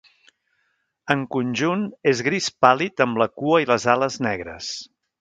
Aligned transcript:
En 1.15 1.21
conjunt, 1.35 1.85
és 2.13 2.23
gris 2.31 2.49
pàl·lid 2.67 3.07
amb 3.09 3.23
la 3.25 3.31
cua 3.43 3.63
i 3.67 3.73
les 3.75 3.89
ales 3.97 4.23
negres. 4.31 4.77